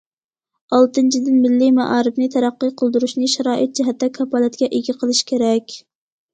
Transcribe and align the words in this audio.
ئالتىنچىدىن، 0.77 1.35
مىللىي 1.43 1.73
مائارىپنى 1.75 2.31
تەرەققىي 2.37 2.73
قىلدۇرۇشنى 2.83 3.31
شارائىت 3.37 3.79
جەھەتتە 3.83 4.13
كاپالەتكە 4.19 4.73
ئىگە 4.81 5.01
قىلىش 5.01 5.25
كېرەك. 5.33 5.81